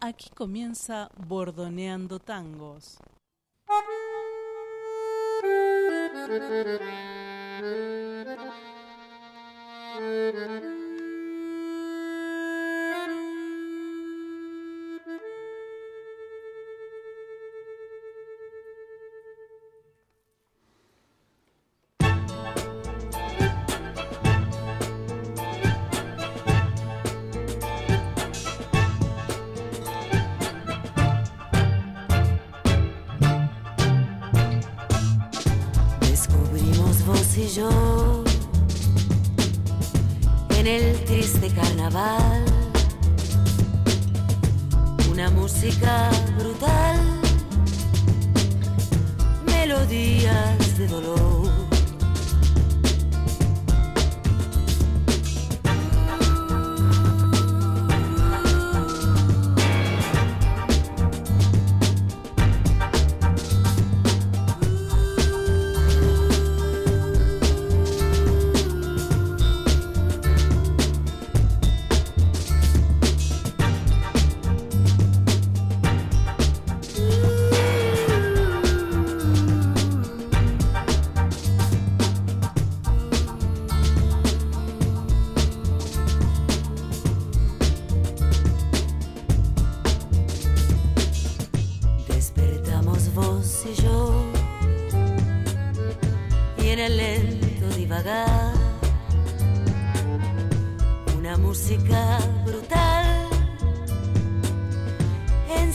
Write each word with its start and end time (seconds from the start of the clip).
Aquí 0.00 0.30
comienza 0.30 1.10
Bordoneando 1.16 2.20
Tangos. 2.20 2.98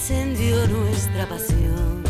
encendió 0.04 0.68
nuestra 0.68 1.26
pasión. 1.30 2.03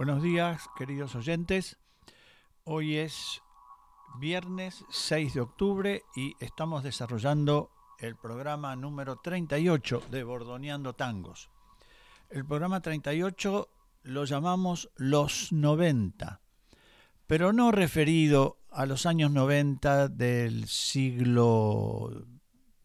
Buenos 0.00 0.22
días, 0.22 0.62
queridos 0.78 1.14
oyentes. 1.14 1.76
Hoy 2.64 2.96
es 2.96 3.42
viernes 4.18 4.82
6 4.88 5.34
de 5.34 5.40
octubre 5.42 6.04
y 6.16 6.32
estamos 6.40 6.82
desarrollando 6.82 7.70
el 7.98 8.16
programa 8.16 8.74
número 8.76 9.16
38 9.16 10.04
de 10.10 10.24
Bordoneando 10.24 10.94
Tangos. 10.94 11.50
El 12.30 12.46
programa 12.46 12.80
38 12.80 13.68
lo 14.04 14.24
llamamos 14.24 14.88
Los 14.96 15.52
90, 15.52 16.40
pero 17.26 17.52
no 17.52 17.70
referido 17.70 18.56
a 18.70 18.86
los 18.86 19.04
años 19.04 19.30
90 19.30 20.08
del 20.08 20.66
siglo 20.66 22.24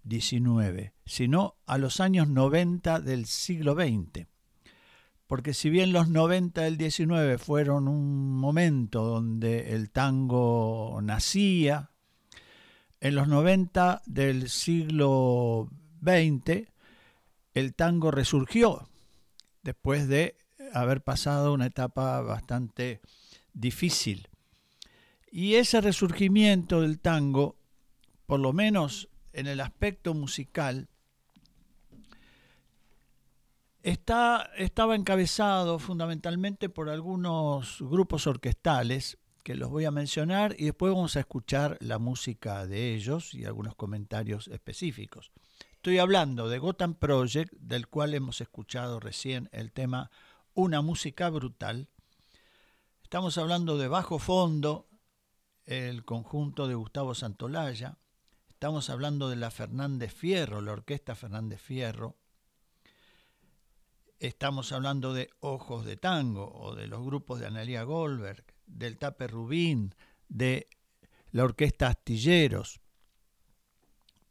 XIX, 0.05 0.91
sino 1.05 1.55
a 1.65 1.77
los 1.77 2.01
años 2.01 2.27
90 2.27 2.99
del 2.99 3.25
siglo 3.25 3.73
XX 3.73 4.34
porque 5.27 5.53
si 5.53 5.69
bien 5.69 5.91
los 5.91 6.09
90 6.09 6.61
del 6.61 6.77
19 6.77 7.37
fueron 7.37 7.87
un 7.87 8.35
momento 8.35 9.03
donde 9.03 9.73
el 9.73 9.89
tango 9.89 10.99
nacía, 11.01 11.91
en 12.99 13.15
los 13.15 13.27
90 13.27 14.01
del 14.05 14.49
siglo 14.49 15.69
XX 16.01 16.67
el 17.53 17.73
tango 17.73 18.11
resurgió 18.11 18.89
después 19.63 20.07
de 20.07 20.37
haber 20.73 21.01
pasado 21.01 21.53
una 21.53 21.65
etapa 21.65 22.21
bastante 22.21 23.01
difícil. 23.53 24.29
Y 25.31 25.55
ese 25.55 25.81
resurgimiento 25.81 26.81
del 26.81 26.99
tango, 26.99 27.57
por 28.25 28.39
lo 28.39 28.53
menos 28.53 29.09
en 29.33 29.47
el 29.47 29.61
aspecto 29.61 30.13
musical, 30.13 30.89
Está, 33.85 34.49
estaba 34.57 34.95
encabezado 34.95 35.77
fundamentalmente 35.77 36.69
por 36.69 36.89
algunos 36.89 37.77
grupos 37.81 38.25
orquestales 38.25 39.19
que 39.43 39.53
los 39.53 39.69
voy 39.69 39.85
a 39.85 39.91
mencionar 39.91 40.55
y 40.57 40.65
después 40.65 40.91
vamos 40.91 41.15
a 41.15 41.19
escuchar 41.19 41.77
la 41.81 41.99
música 41.99 42.65
de 42.65 42.95
ellos 42.95 43.35
y 43.35 43.45
algunos 43.45 43.75
comentarios 43.75 44.47
específicos. 44.47 45.31
Estoy 45.73 45.99
hablando 45.99 46.49
de 46.49 46.57
Gotham 46.57 46.95
Project, 46.95 47.53
del 47.59 47.87
cual 47.87 48.15
hemos 48.15 48.41
escuchado 48.41 48.99
recién 48.99 49.49
el 49.51 49.71
tema 49.71 50.09
Una 50.55 50.81
música 50.81 51.29
brutal. 51.29 51.87
Estamos 53.03 53.37
hablando 53.37 53.77
de 53.77 53.87
Bajo 53.87 54.17
Fondo, 54.17 54.87
el 55.67 56.05
conjunto 56.05 56.67
de 56.67 56.73
Gustavo 56.73 57.13
Santolaya. 57.13 57.99
Estamos 58.49 58.89
hablando 58.89 59.29
de 59.29 59.35
la 59.35 59.51
Fernández 59.51 60.11
Fierro, 60.11 60.61
la 60.61 60.71
orquesta 60.71 61.13
Fernández 61.13 61.61
Fierro. 61.61 62.15
Estamos 64.19 64.71
hablando 64.71 65.13
de 65.13 65.29
Ojos 65.41 65.85
de 65.85 65.97
Tango 65.97 66.49
o 66.53 66.73
de 66.73 66.87
los 66.87 67.03
grupos 67.03 67.39
de 67.39 67.47
Analia 67.47 67.83
Goldberg, 67.83 68.45
del 68.65 68.97
Tape 68.97 69.27
Rubín, 69.27 69.93
de 70.29 70.69
la 71.31 71.43
orquesta 71.43 71.87
Astilleros. 71.87 72.79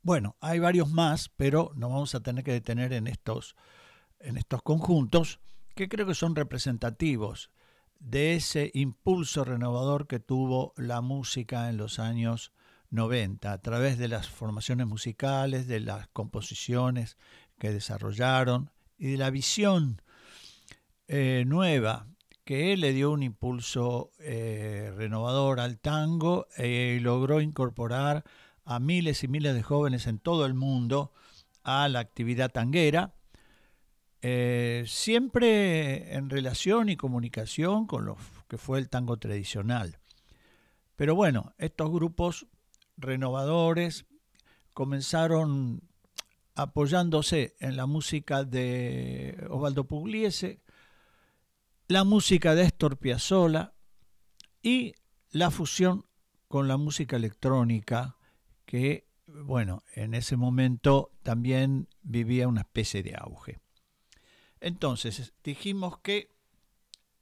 Bueno, 0.02 0.36
hay 0.40 0.58
varios 0.58 0.90
más, 0.90 1.28
pero 1.28 1.70
nos 1.76 1.90
vamos 1.90 2.14
a 2.14 2.20
tener 2.20 2.44
que 2.44 2.52
detener 2.52 2.94
en 2.94 3.06
estos, 3.06 3.56
en 4.20 4.38
estos 4.38 4.62
conjuntos 4.62 5.38
que 5.74 5.88
creo 5.90 6.06
que 6.06 6.14
son 6.14 6.34
representativos 6.34 7.50
de 7.98 8.34
ese 8.34 8.70
impulso 8.72 9.44
renovador 9.44 10.06
que 10.06 10.18
tuvo 10.18 10.72
la 10.76 11.02
música 11.02 11.68
en 11.68 11.76
los 11.76 11.98
años 11.98 12.52
90, 12.88 13.52
a 13.52 13.58
través 13.60 13.98
de 13.98 14.08
las 14.08 14.28
formaciones 14.30 14.86
musicales, 14.86 15.66
de 15.66 15.80
las 15.80 16.08
composiciones 16.08 17.18
que 17.58 17.70
desarrollaron 17.70 18.70
y 19.04 19.10
de 19.10 19.18
la 19.18 19.28
visión 19.28 20.00
eh, 21.08 21.44
nueva 21.46 22.06
que 22.42 22.74
le 22.78 22.94
dio 22.94 23.10
un 23.10 23.22
impulso 23.22 24.12
eh, 24.18 24.90
renovador 24.96 25.60
al 25.60 25.78
tango 25.78 26.46
eh, 26.56 26.96
y 26.96 27.00
logró 27.00 27.42
incorporar 27.42 28.24
a 28.64 28.80
miles 28.80 29.22
y 29.22 29.28
miles 29.28 29.54
de 29.54 29.62
jóvenes 29.62 30.06
en 30.06 30.18
todo 30.18 30.46
el 30.46 30.54
mundo 30.54 31.12
a 31.64 31.86
la 31.88 31.98
actividad 31.98 32.50
tanguera, 32.50 33.14
siempre 34.86 36.14
en 36.14 36.30
relación 36.30 36.88
y 36.88 36.96
comunicación 36.96 37.86
con 37.86 38.06
lo 38.06 38.16
que 38.48 38.56
fue 38.56 38.78
el 38.78 38.88
tango 38.88 39.18
tradicional. 39.18 39.98
Pero 40.96 41.14
bueno, 41.14 41.52
estos 41.58 41.90
grupos 41.90 42.46
renovadores 42.96 44.06
comenzaron 44.72 45.82
apoyándose 46.54 47.56
en 47.58 47.76
la 47.76 47.86
música 47.86 48.44
de 48.44 49.46
Osvaldo 49.50 49.84
Pugliese, 49.86 50.60
la 51.88 52.04
música 52.04 52.54
de 52.54 52.62
Astor 52.62 52.96
Piazzolla 52.96 53.74
y 54.62 54.94
la 55.30 55.50
fusión 55.50 56.06
con 56.48 56.68
la 56.68 56.76
música 56.76 57.16
electrónica 57.16 58.16
que, 58.64 59.06
bueno, 59.26 59.82
en 59.94 60.14
ese 60.14 60.36
momento 60.36 61.10
también 61.22 61.88
vivía 62.02 62.48
una 62.48 62.62
especie 62.62 63.02
de 63.02 63.16
auge. 63.16 63.58
Entonces, 64.60 65.34
dijimos 65.42 65.98
que 65.98 66.30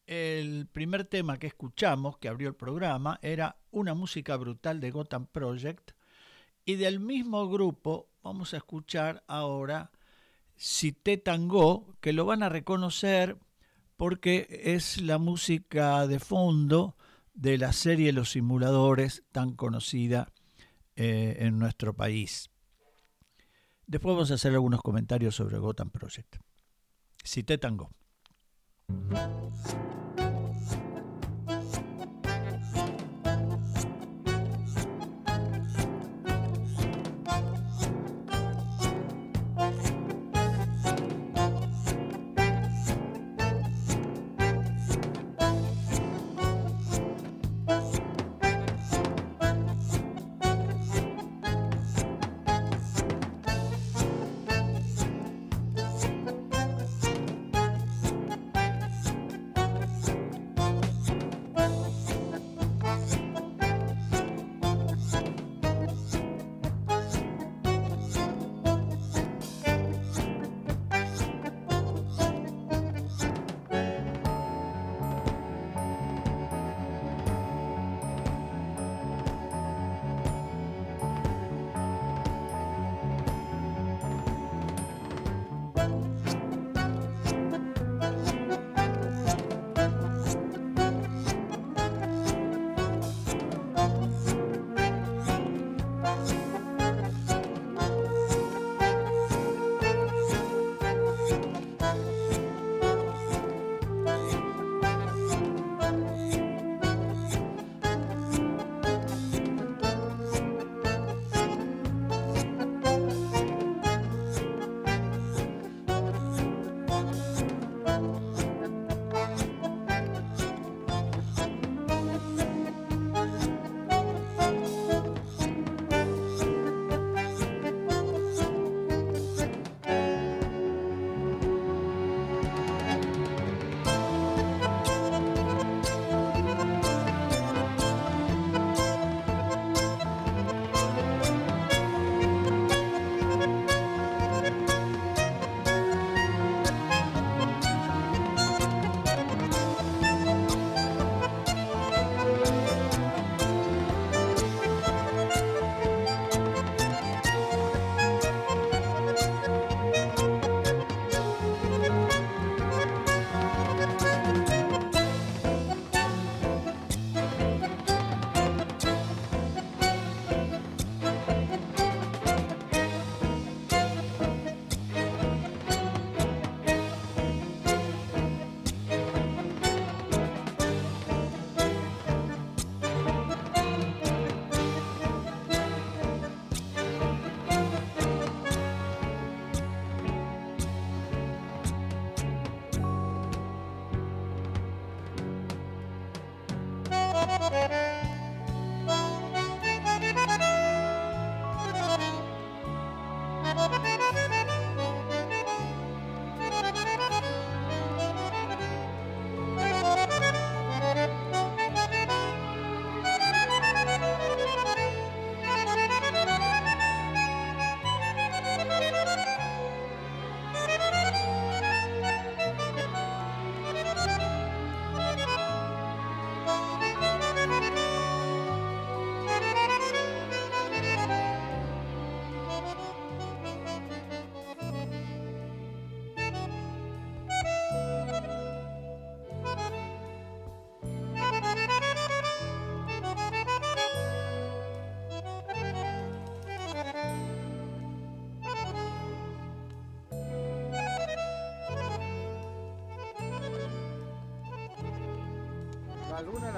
el 0.07 0.67
primer 0.67 1.05
tema 1.07 1.39
que 1.39 1.47
escuchamos, 1.47 2.19
que 2.19 2.29
abrió 2.29 2.49
el 2.49 2.55
programa, 2.55 3.19
era 3.23 3.57
una 3.71 3.95
música 3.95 4.37
brutal 4.37 4.81
de 4.81 4.91
Gotham 4.91 5.27
Project, 5.27 5.93
y 6.65 6.77
del 6.77 7.01
mismo 7.01 7.49
grupo 7.49 8.12
vamos 8.23 8.55
a 8.55 8.59
escuchar 8.59 9.25
ahora 9.27 9.91
Cité 10.57 11.17
Tango, 11.17 11.97
que 12.01 12.13
lo 12.13 12.25
van 12.25 12.43
a 12.43 12.49
reconocer 12.49 13.37
porque 13.97 14.47
es 14.65 15.01
la 15.01 15.19
música 15.19 16.07
de 16.07 16.19
fondo 16.19 16.97
de 17.35 17.59
la 17.59 17.73
serie 17.73 18.13
Los 18.13 18.33
Simuladores, 18.33 19.23
tan 19.33 19.55
conocida 19.55 20.33
eh, 20.97 21.37
en 21.41 21.59
nuestro 21.59 21.95
país. 21.95 22.51
Después 23.87 24.15
vamos 24.15 24.31
a 24.31 24.35
hacer 24.35 24.53
algunos 24.53 24.83
comentarios 24.83 25.35
sobre 25.35 25.59
Gotham 25.59 25.91
Project. 25.91 26.37
Cité 27.25 27.59
Tango. 27.59 27.91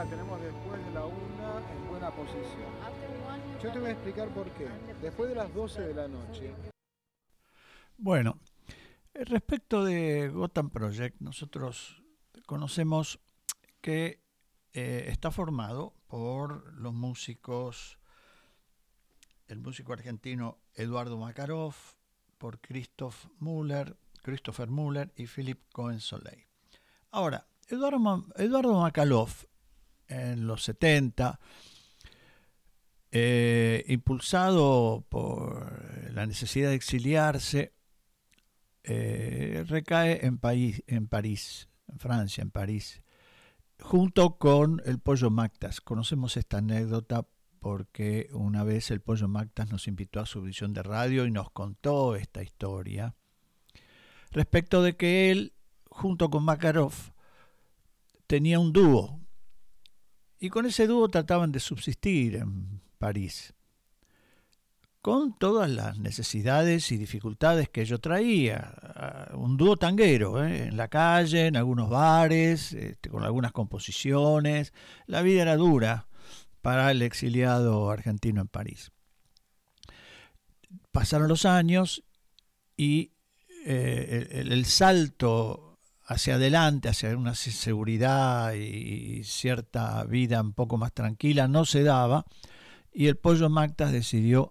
Tenemos 0.08 0.40
después 0.40 0.84
de 0.84 0.92
la 0.92 1.04
una 1.04 1.70
en 1.72 1.88
buena 1.88 2.10
posición. 2.10 2.70
Yo 3.62 3.72
te 3.72 3.78
voy 3.78 3.88
a 3.88 3.92
explicar 3.92 4.28
por 4.28 4.50
qué. 4.52 4.68
Después 5.00 5.28
de 5.28 5.36
las 5.36 5.52
12 5.54 5.80
de 5.82 5.94
la 5.94 6.08
noche. 6.08 6.54
Bueno, 7.96 8.38
eh, 9.14 9.24
respecto 9.24 9.84
de 9.84 10.28
Gotham 10.28 10.70
Project, 10.70 11.20
nosotros 11.20 12.02
conocemos 12.46 13.20
que 13.80 14.22
eh, 14.72 15.06
está 15.08 15.30
formado 15.30 15.94
por 16.08 16.74
los 16.74 16.92
músicos, 16.92 17.98
el 19.46 19.60
músico 19.60 19.92
argentino 19.92 20.58
Eduardo 20.74 21.16
Makarov, 21.16 21.74
por 22.38 22.60
Christoph 22.60 23.26
Müller, 23.38 23.96
Christopher 24.22 24.68
Müller 24.68 25.12
y 25.16 25.26
Philip 25.26 25.60
Cohen 25.72 26.00
Soleil. 26.00 26.46
Ahora, 27.10 27.46
Eduardo, 27.68 28.26
Eduardo 28.36 28.80
Makarov 28.80 29.30
en 30.08 30.46
los 30.46 30.62
70, 30.64 31.40
eh, 33.10 33.84
impulsado 33.88 35.06
por 35.08 36.12
la 36.12 36.26
necesidad 36.26 36.70
de 36.70 36.76
exiliarse, 36.76 37.72
eh, 38.82 39.64
recae 39.66 40.26
en, 40.26 40.40
en 40.86 41.08
París, 41.08 41.68
en 41.88 41.98
Francia, 41.98 42.42
en 42.42 42.50
París, 42.50 43.02
junto 43.80 44.36
con 44.36 44.82
el 44.84 44.98
Pollo 44.98 45.30
Mactas. 45.30 45.80
Conocemos 45.80 46.36
esta 46.36 46.58
anécdota 46.58 47.26
porque 47.60 48.28
una 48.32 48.62
vez 48.62 48.90
el 48.90 49.00
Pollo 49.00 49.28
Mactas 49.28 49.70
nos 49.70 49.88
invitó 49.88 50.20
a 50.20 50.26
su 50.26 50.42
visión 50.42 50.74
de 50.74 50.82
radio 50.82 51.24
y 51.24 51.30
nos 51.30 51.50
contó 51.50 52.14
esta 52.14 52.42
historia 52.42 53.14
respecto 54.34 54.82
de 54.82 54.96
que 54.96 55.30
él, 55.30 55.54
junto 55.88 56.28
con 56.28 56.44
Makarov, 56.44 56.92
tenía 58.26 58.58
un 58.58 58.72
dúo 58.72 59.20
y 60.44 60.50
con 60.50 60.66
ese 60.66 60.86
dúo 60.86 61.08
trataban 61.08 61.52
de 61.52 61.58
subsistir 61.58 62.36
en 62.36 62.82
París 62.98 63.54
con 65.00 65.38
todas 65.38 65.70
las 65.70 65.98
necesidades 65.98 66.92
y 66.92 66.98
dificultades 66.98 67.70
que 67.70 67.86
yo 67.86 67.98
traía. 67.98 68.74
Un 69.32 69.56
dúo 69.56 69.78
tanguero, 69.78 70.44
¿eh? 70.44 70.64
en 70.64 70.76
la 70.76 70.88
calle, 70.88 71.46
en 71.46 71.56
algunos 71.56 71.88
bares, 71.88 72.74
este, 72.74 73.08
con 73.08 73.24
algunas 73.24 73.52
composiciones. 73.52 74.74
La 75.06 75.22
vida 75.22 75.40
era 75.40 75.56
dura 75.56 76.08
para 76.60 76.90
el 76.90 77.00
exiliado 77.00 77.90
argentino 77.90 78.42
en 78.42 78.48
París. 78.48 78.92
Pasaron 80.92 81.28
los 81.28 81.46
años 81.46 82.04
y 82.76 83.12
eh, 83.64 84.28
el, 84.30 84.66
salto 84.66 85.63
hacia 86.06 86.34
adelante, 86.34 86.88
hacia 86.88 87.16
una 87.16 87.34
seguridad 87.34 88.52
y 88.54 89.24
cierta 89.24 90.04
vida 90.04 90.40
un 90.40 90.52
poco 90.52 90.76
más 90.76 90.92
tranquila 90.92 91.48
no 91.48 91.64
se 91.64 91.82
daba 91.82 92.26
y 92.92 93.08
el 93.08 93.16
Pollo 93.16 93.48
Mactas 93.48 93.92
decidió 93.92 94.50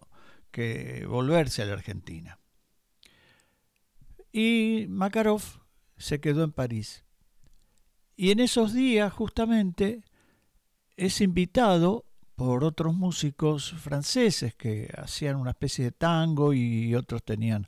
que 0.52 1.06
volverse 1.08 1.62
a 1.62 1.66
la 1.66 1.74
Argentina. 1.74 2.40
Y 4.32 4.86
Makarov 4.90 5.42
se 5.98 6.20
quedó 6.20 6.44
en 6.44 6.52
París. 6.52 7.06
Y 8.16 8.32
en 8.32 8.40
esos 8.40 8.74
días 8.74 9.14
justamente 9.14 10.04
es 10.98 11.22
invitado 11.22 12.06
por 12.36 12.64
otros 12.64 12.96
músicos 12.96 13.74
franceses 13.74 14.56
que 14.56 14.92
hacían 14.98 15.36
una 15.36 15.52
especie 15.52 15.86
de 15.86 15.92
tango 15.92 16.54
y 16.54 16.94
otros 16.96 17.24
tenían 17.24 17.68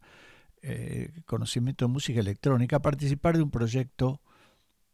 eh, 0.67 1.11
conocimiento 1.27 1.85
de 1.85 1.91
música 1.91 2.19
electrónica 2.19 2.81
participar 2.81 3.37
de 3.37 3.43
un 3.43 3.51
proyecto 3.51 4.19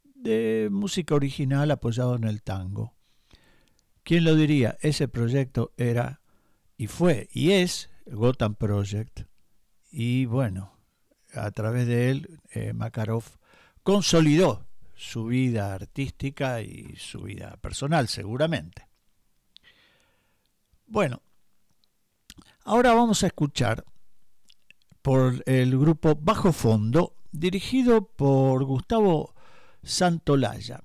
de 0.03 0.67
música 0.69 1.15
original 1.15 1.71
apoyado 1.71 2.17
en 2.17 2.25
el 2.25 2.43
tango. 2.43 2.93
¿Quién 4.03 4.25
lo 4.25 4.35
diría? 4.35 4.77
Ese 4.81 5.07
proyecto 5.07 5.71
era 5.77 6.19
y 6.75 6.87
fue 6.87 7.29
y 7.31 7.51
es 7.51 7.89
Gotham 8.05 8.55
Project. 8.55 9.21
Y 9.89 10.25
bueno, 10.25 10.73
a 11.33 11.51
través 11.51 11.87
de 11.87 12.11
él, 12.11 12.41
eh, 12.51 12.73
Makarov 12.73 13.23
consolidó 13.81 14.67
su 14.93 15.27
vida 15.27 15.73
artística 15.73 16.61
y 16.61 16.97
su 16.97 17.21
vida 17.21 17.55
personal, 17.61 18.09
seguramente. 18.09 18.89
Bueno, 20.85 21.21
ahora 22.65 22.93
vamos 22.93 23.23
a 23.23 23.27
escuchar 23.27 23.85
por 25.01 25.43
el 25.45 25.77
grupo 25.77 26.15
Bajo 26.15 26.51
Fondo, 26.51 27.15
dirigido 27.31 28.05
por 28.05 28.63
Gustavo 28.65 29.33
Santolaya. 29.83 30.83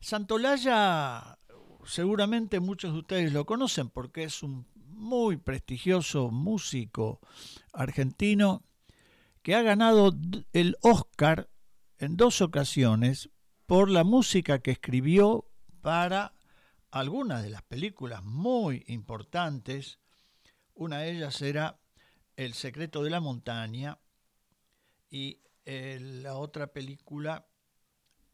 Santolaya 0.00 1.38
seguramente 1.84 2.60
muchos 2.60 2.92
de 2.92 2.98
ustedes 2.98 3.32
lo 3.32 3.46
conocen 3.46 3.88
porque 3.88 4.24
es 4.24 4.42
un 4.42 4.66
muy 4.74 5.36
prestigioso 5.36 6.30
músico 6.30 7.20
argentino 7.72 8.62
que 9.42 9.54
ha 9.54 9.62
ganado 9.62 10.14
el 10.52 10.76
Oscar 10.82 11.48
en 11.98 12.16
dos 12.16 12.40
ocasiones 12.40 13.30
por 13.66 13.90
la 13.90 14.04
música 14.04 14.60
que 14.60 14.72
escribió 14.72 15.48
para 15.80 16.34
algunas 16.90 17.42
de 17.42 17.50
las 17.50 17.62
películas 17.62 18.22
muy 18.22 18.84
importantes. 18.86 19.98
Una 20.74 20.98
de 20.98 21.12
ellas 21.12 21.42
era 21.42 21.81
El 22.44 22.54
secreto 22.54 23.04
de 23.04 23.10
la 23.10 23.20
montaña 23.20 23.98
y 25.08 25.40
eh, 25.64 25.98
la 26.00 26.34
otra 26.34 26.66
película 26.66 27.46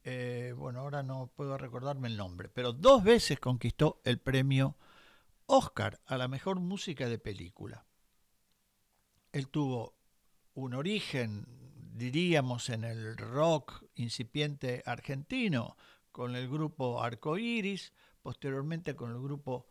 eh, 0.02 0.54
bueno, 0.56 0.80
ahora 0.80 1.02
no 1.02 1.30
puedo 1.36 1.58
recordarme 1.58 2.08
el 2.08 2.16
nombre, 2.16 2.48
pero 2.48 2.72
dos 2.72 3.04
veces 3.04 3.38
conquistó 3.38 4.00
el 4.04 4.18
premio 4.18 4.78
Oscar 5.44 6.00
a 6.06 6.16
la 6.16 6.28
mejor 6.28 6.60
música 6.60 7.10
de 7.10 7.18
película. 7.18 7.84
Él 9.32 9.48
tuvo 9.48 9.98
un 10.54 10.72
origen, 10.72 11.46
diríamos, 11.92 12.70
en 12.70 12.84
el 12.84 13.18
rock 13.18 13.84
incipiente 13.96 14.82
argentino, 14.86 15.76
con 16.10 16.34
el 16.34 16.48
grupo 16.48 17.02
Arco 17.02 17.36
Iris, 17.36 17.92
posteriormente 18.22 18.96
con 18.96 19.10
el 19.10 19.20
grupo 19.20 19.66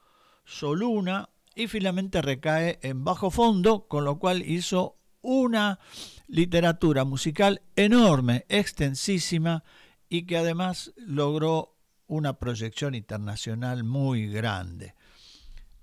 Soluna, 0.45 1.31
y 1.57 1.67
finalmente 1.67 2.21
recae 2.21 2.77
en 2.83 3.03
bajo 3.03 3.31
fondo, 3.31 3.87
con 3.87 4.05
lo 4.05 4.19
cual 4.19 4.43
hizo 4.47 4.99
una 5.21 5.79
literatura 6.27 7.03
musical 7.03 7.63
enorme, 7.75 8.45
extensísima, 8.47 9.63
y 10.07 10.27
que 10.27 10.37
además 10.37 10.93
logró 10.95 11.75
una 12.05 12.37
proyección 12.37 12.93
internacional 12.93 13.83
muy 13.83 14.27
grande. 14.27 14.93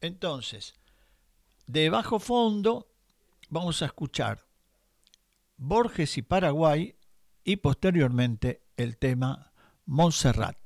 Entonces, 0.00 0.74
de 1.66 1.90
bajo 1.90 2.20
fondo 2.20 2.86
vamos 3.50 3.82
a 3.82 3.86
escuchar 3.86 4.46
Borges 5.56 6.16
y 6.18 6.22
Paraguay 6.22 6.94
y 7.42 7.56
posteriormente 7.56 8.62
el 8.76 8.96
tema 8.96 9.52
Montserrat. 9.86 10.63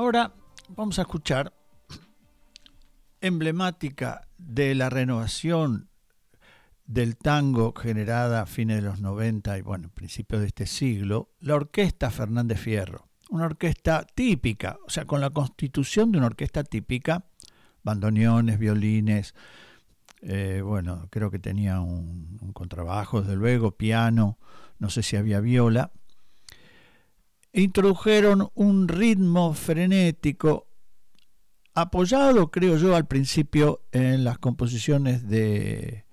Ahora 0.00 0.32
vamos 0.70 0.98
a 0.98 1.02
escuchar 1.02 1.52
emblemática 3.20 4.26
de 4.38 4.74
la 4.74 4.88
renovación 4.88 5.90
del 6.86 7.18
tango 7.18 7.74
generada 7.74 8.40
a 8.40 8.46
fines 8.46 8.76
de 8.76 8.82
los 8.82 9.02
90 9.02 9.58
y 9.58 9.60
bueno, 9.60 9.90
principios 9.90 10.40
de 10.40 10.46
este 10.46 10.66
siglo, 10.66 11.34
la 11.40 11.54
orquesta 11.54 12.10
Fernández 12.10 12.58
Fierro. 12.58 13.08
Una 13.28 13.44
orquesta 13.44 14.06
típica, 14.14 14.78
o 14.86 14.88
sea, 14.88 15.04
con 15.04 15.20
la 15.20 15.28
constitución 15.28 16.12
de 16.12 16.16
una 16.16 16.28
orquesta 16.28 16.64
típica, 16.64 17.26
bandoneones, 17.82 18.58
violines, 18.58 19.34
eh, 20.22 20.62
bueno, 20.64 21.08
creo 21.10 21.30
que 21.30 21.38
tenía 21.38 21.80
un, 21.80 22.38
un 22.40 22.52
contrabajo, 22.54 23.20
desde 23.20 23.36
luego, 23.36 23.72
piano, 23.72 24.38
no 24.78 24.88
sé 24.88 25.02
si 25.02 25.16
había 25.16 25.40
viola, 25.40 25.92
introdujeron 27.52 28.50
un 28.54 28.88
ritmo 28.88 29.54
frenético 29.54 30.68
apoyado, 31.74 32.50
creo 32.50 32.76
yo, 32.76 32.94
al 32.96 33.06
principio 33.06 33.82
en 33.92 34.24
las 34.24 34.38
composiciones 34.38 35.28
de 35.28 36.04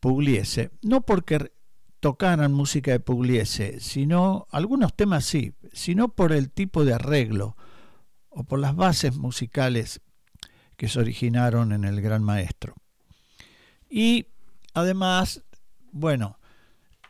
Pugliese, 0.00 0.70
no 0.82 1.02
porque 1.02 1.52
tocaran 2.00 2.52
música 2.52 2.90
de 2.90 3.00
Pugliese, 3.00 3.80
sino 3.80 4.46
algunos 4.50 4.94
temas 4.94 5.24
sí, 5.24 5.54
sino 5.72 6.08
por 6.08 6.32
el 6.32 6.50
tipo 6.50 6.84
de 6.84 6.94
arreglo 6.94 7.56
o 8.28 8.44
por 8.44 8.58
las 8.58 8.76
bases 8.76 9.16
musicales 9.16 10.00
que 10.76 10.88
se 10.88 11.00
originaron 11.00 11.72
en 11.72 11.84
el 11.84 12.00
gran 12.00 12.22
maestro. 12.22 12.74
Y 13.88 14.26
además, 14.74 15.44
bueno, 15.92 16.38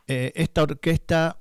eh, 0.07 0.33
esta 0.37 0.63
orquesta 0.63 1.41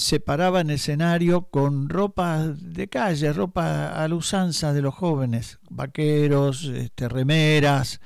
se 0.00 0.18
paraba 0.18 0.62
en 0.62 0.70
escenario 0.70 1.42
con 1.50 1.90
ropa 1.90 2.48
de 2.48 2.88
calle, 2.88 3.34
ropa 3.34 4.02
a 4.02 4.08
la 4.08 4.14
usanza 4.14 4.72
de 4.72 4.80
los 4.80 4.94
jóvenes, 4.94 5.58
vaqueros, 5.68 6.64
este, 6.64 7.06
remeras, 7.06 8.00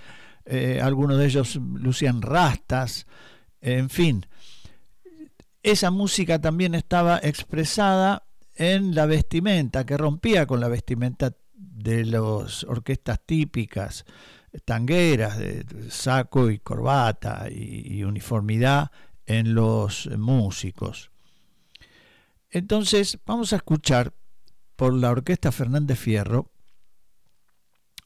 eh, 0.44 0.80
algunos 0.82 1.18
de 1.18 1.26
ellos 1.26 1.54
lucían 1.54 2.20
rastas, 2.20 3.06
en 3.60 3.90
fin. 3.90 4.26
Esa 5.62 5.92
música 5.92 6.40
también 6.40 6.74
estaba 6.74 7.20
expresada 7.22 8.24
en 8.56 8.96
la 8.96 9.06
vestimenta, 9.06 9.86
que 9.86 9.96
rompía 9.96 10.46
con 10.46 10.58
la 10.58 10.66
vestimenta 10.66 11.32
de 11.54 12.04
las 12.06 12.64
orquestas 12.64 13.20
típicas, 13.24 14.04
tangueras, 14.64 15.38
de 15.38 15.64
saco 15.90 16.50
y 16.50 16.58
corbata 16.58 17.46
y 17.48 18.02
uniformidad 18.02 18.90
en 19.26 19.54
los 19.54 20.10
músicos. 20.18 21.13
Entonces 22.54 23.18
vamos 23.26 23.52
a 23.52 23.56
escuchar 23.56 24.14
por 24.76 24.94
la 24.94 25.10
Orquesta 25.10 25.50
Fernández 25.50 25.98
Fierro 25.98 26.52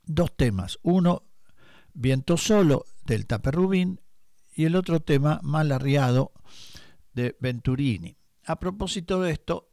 dos 0.06 0.34
temas. 0.34 0.78
Uno, 0.82 1.24
Viento 1.92 2.38
Solo 2.38 2.86
del 3.04 3.26
Taperrubín 3.26 4.00
y 4.54 4.64
el 4.64 4.74
otro 4.74 5.00
tema, 5.00 5.38
Mal 5.42 5.70
Arriado 5.70 6.32
de 7.12 7.36
Venturini. 7.40 8.16
A 8.46 8.58
propósito 8.58 9.20
de 9.20 9.32
esto, 9.32 9.68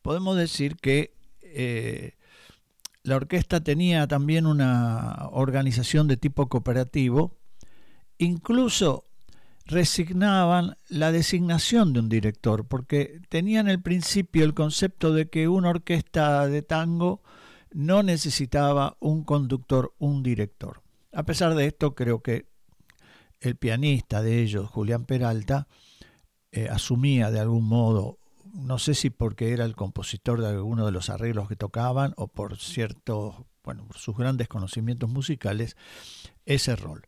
podemos 0.00 0.38
decir 0.38 0.76
que 0.76 1.14
eh, 1.42 2.16
la 3.02 3.16
orquesta 3.16 3.62
tenía 3.62 4.08
también 4.08 4.46
una 4.46 5.28
organización 5.30 6.08
de 6.08 6.16
tipo 6.16 6.48
cooperativo, 6.48 7.36
incluso 8.16 9.04
resignaban 9.66 10.78
la 10.88 11.12
designación 11.12 11.92
de 11.92 12.00
un 12.00 12.08
director, 12.08 12.66
porque 12.66 13.20
tenían 13.28 13.68
el 13.68 13.82
principio 13.82 14.44
el 14.44 14.54
concepto 14.54 15.12
de 15.12 15.28
que 15.28 15.48
una 15.48 15.70
orquesta 15.70 16.46
de 16.46 16.62
tango 16.62 17.22
no 17.72 18.02
necesitaba 18.02 18.96
un 19.00 19.24
conductor, 19.24 19.92
un 19.98 20.22
director. 20.22 20.82
A 21.12 21.24
pesar 21.24 21.54
de 21.54 21.66
esto, 21.66 21.94
creo 21.94 22.22
que 22.22 22.46
el 23.40 23.56
pianista 23.56 24.22
de 24.22 24.40
ellos, 24.40 24.70
Julián 24.70 25.04
Peralta, 25.04 25.66
eh, 26.52 26.68
asumía 26.70 27.30
de 27.30 27.40
algún 27.40 27.64
modo, 27.64 28.18
no 28.54 28.78
sé 28.78 28.94
si 28.94 29.10
porque 29.10 29.52
era 29.52 29.64
el 29.64 29.76
compositor 29.76 30.40
de 30.40 30.48
alguno 30.48 30.86
de 30.86 30.92
los 30.92 31.10
arreglos 31.10 31.48
que 31.48 31.56
tocaban 31.56 32.14
o 32.16 32.28
por 32.28 32.56
cierto, 32.56 33.46
bueno, 33.62 33.84
por 33.84 33.98
sus 33.98 34.16
grandes 34.16 34.48
conocimientos 34.48 35.10
musicales, 35.10 35.76
ese 36.46 36.76
rol. 36.76 37.02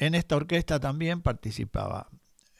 En 0.00 0.14
esta 0.14 0.34
orquesta 0.34 0.80
también 0.80 1.20
participaba 1.20 2.08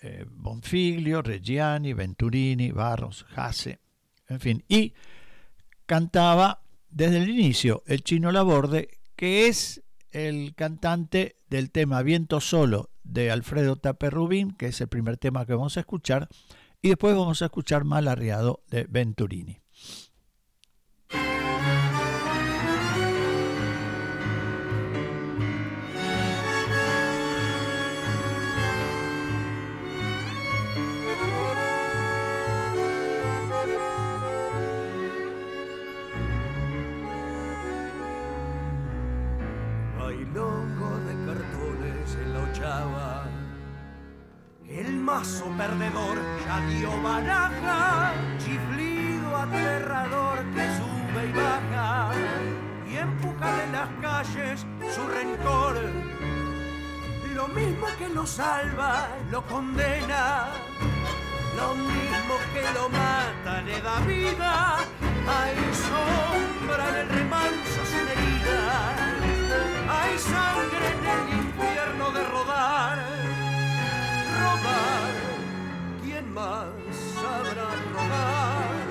eh, 0.03 0.26
Bonfiglio, 0.31 1.22
Reggiani, 1.22 1.94
Venturini, 1.94 2.70
Barros, 2.70 3.24
Hasse, 3.35 3.81
en 4.29 4.40
fin, 4.40 4.64
y 4.68 4.92
cantaba 5.87 6.62
desde 6.90 7.16
el 7.16 7.31
inicio 7.31 7.83
el 7.87 8.05
chino 8.05 8.31
Laborde, 8.31 8.90
que 9.16 9.48
es 9.48 9.83
el 10.11 10.55
cantante 10.55 11.38
del 11.48 11.70
tema 11.70 12.03
Viento 12.03 12.42
Solo 12.42 12.90
de 13.05 13.31
Alfredo 13.31 13.76
Tape 13.76 14.11
Rubín, 14.11 14.50
que 14.50 14.66
es 14.66 14.81
el 14.83 14.88
primer 14.88 15.16
tema 15.16 15.46
que 15.46 15.55
vamos 15.55 15.79
a 15.79 15.81
escuchar, 15.81 16.29
y 16.83 16.90
después 16.90 17.16
vamos 17.16 17.40
a 17.40 17.46
escuchar 17.46 17.85
Mal 17.85 18.07
Arriado 18.07 18.62
de 18.68 18.85
Venturini. 18.85 19.60
Mazo 45.00 45.46
perdedor 45.56 46.18
ya 46.44 46.60
dio 46.68 46.90
baraja, 47.02 48.12
chiflido 48.38 49.36
aterrador 49.36 50.38
que 50.54 50.64
sube 50.78 51.20
y 51.28 51.32
baja 51.32 52.10
y 52.88 52.96
empuja 52.96 53.56
de 53.56 53.66
las 53.72 53.88
calles 54.00 54.66
su 54.94 55.02
rencor. 55.08 55.76
Lo 57.34 57.48
mismo 57.48 57.86
que 57.98 58.08
lo 58.10 58.26
salva, 58.26 59.08
lo 59.30 59.42
condena, 59.46 60.48
lo 61.56 61.74
mismo 61.74 62.34
que 62.52 62.62
lo 62.74 62.88
mata, 62.90 63.62
le 63.62 63.80
da 63.80 64.00
vida. 64.00 64.76
Hay 65.38 65.56
sombra 65.86 66.88
en 66.90 66.96
el 66.96 67.08
remanso 67.08 67.80
sin 67.90 68.06
herida, 68.12 68.60
hay 69.98 70.18
sangre 70.18 70.86
en 70.96 71.04
el 71.14 71.38
infierno 71.44 72.10
de 72.10 72.24
rodar 72.24 73.29
¿Quién 76.03 76.33
más 76.33 76.66
sabrá 77.14 77.68
robar? 77.92 78.87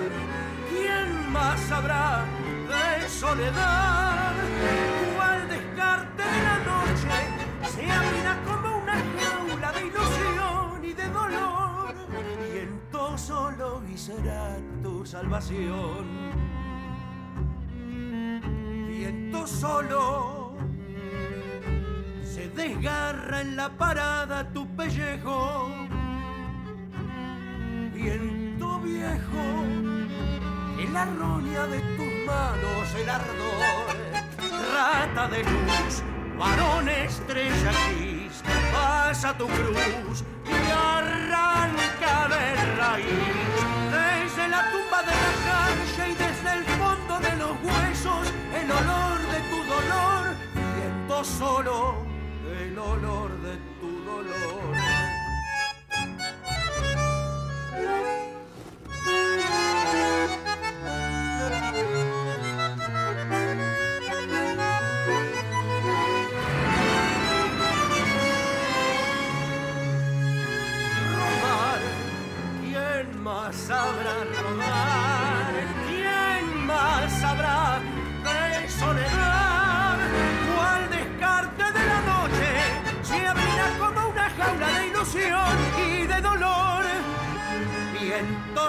¿Quién 0.69 1.31
más 1.31 1.59
sabrá 1.61 2.25
de 2.67 3.09
soledad? 3.09 4.33
¿Cuál 5.15 5.49
descarte 5.49 6.23
de 6.23 6.43
la 6.43 6.57
noche 6.71 7.15
se 7.73 7.91
abrirá 7.91 8.37
como 8.45 8.77
una 8.77 8.95
jaula 9.19 9.71
de 9.71 9.81
ilusión 9.87 10.85
y 10.85 10.93
de 10.93 11.07
dolor? 11.09 11.95
Viento 12.51 13.17
solo 13.17 13.81
y 13.91 13.97
será 13.97 14.57
tu 14.83 15.05
salvación. 15.05 16.05
Viento 18.87 19.47
solo 19.47 20.38
desgarra 22.59 23.39
en 23.39 23.55
la 23.55 23.69
parada 23.69 24.37
tu 24.53 24.67
pellejo. 24.75 25.69
Viento 27.93 28.79
viejo, 28.81 29.45
en 30.83 30.93
la 30.93 31.05
roña 31.05 31.63
de 31.67 31.79
tus 31.95 32.13
manos 32.27 32.85
el 33.01 33.09
ardor, 33.09 33.85
rata 34.73 35.27
de 35.29 35.41
luz, 35.43 36.03
varón 36.37 36.89
estrella 36.89 37.71
gris, 37.87 38.43
pasa 38.73 39.37
tu 39.37 39.47
cruz 39.47 40.23
y 40.45 40.71
arranca 40.71 42.15
de 42.33 42.45
raíz. 42.81 43.39
Desde 43.95 44.49
la 44.49 44.61
tumba 44.71 44.99
de 45.09 45.15
la 45.25 45.33
calle 45.47 46.03
y 46.11 46.15
desde 46.25 46.49
el 46.57 46.65
fondo 46.79 47.19
de 47.19 47.33
los 47.41 47.53
huesos, 47.67 48.25
el 48.59 48.69
olor 48.69 49.17
de 49.33 49.39
tu 49.49 49.59
dolor, 49.75 50.23
viento 50.55 51.23
solo 51.23 52.08
el 52.79 52.85
olor 52.85 53.31
de 53.41 53.57
tu 53.81 54.05
dolor. 54.05 54.98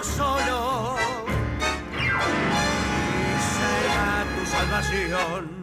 Solo. 0.03 0.97
Y 3.27 3.41
será 3.55 4.25
tu 4.37 4.47
salvación. 4.47 5.60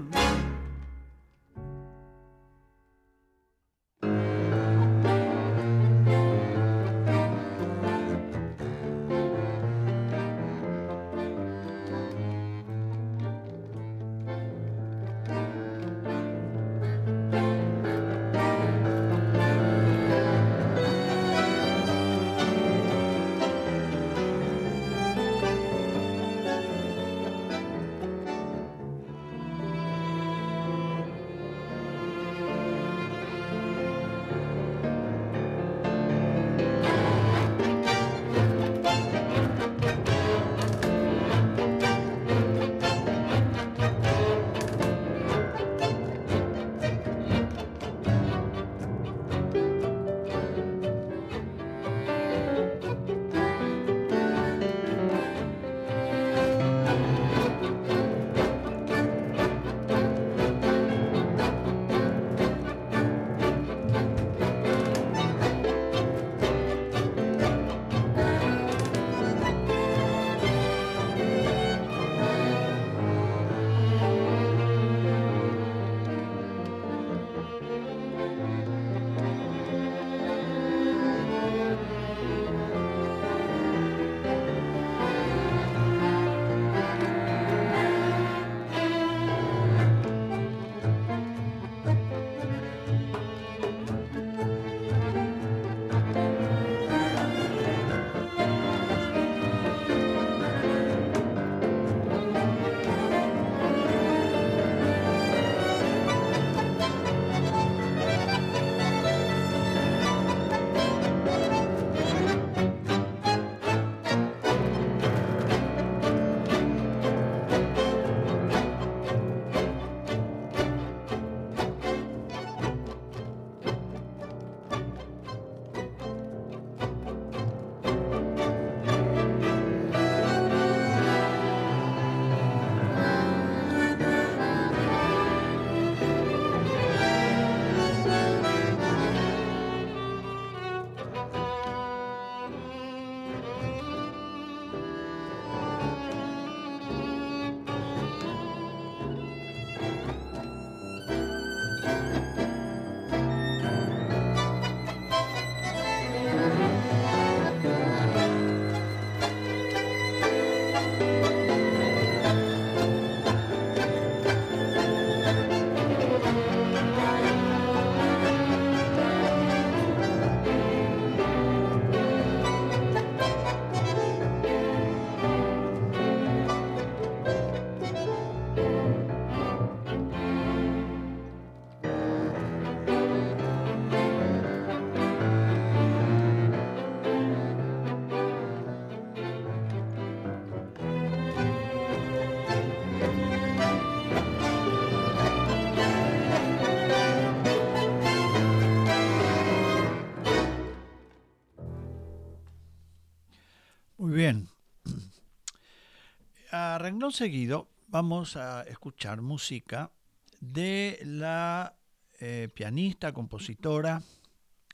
Renglón 206.97 207.11
seguido 207.11 207.69
vamos 207.89 208.37
a 208.37 208.63
escuchar 208.63 209.21
música 209.21 209.91
de 210.39 210.99
la 211.03 211.75
eh, 212.19 212.49
pianista, 212.51 213.13
compositora 213.13 214.01